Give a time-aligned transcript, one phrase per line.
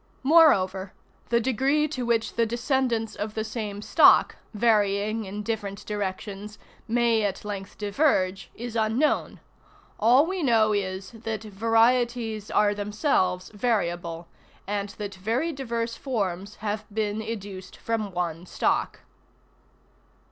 [0.23, 0.93] Moreover,
[1.29, 7.21] the degree to which the descendants of the same stock, varying in different directions, may
[7.21, 9.39] at length diverge is unknown.
[9.99, 14.27] All we know is, that varieties are themselves variable,
[14.65, 19.01] and that very diverse forms have been educed from one stock.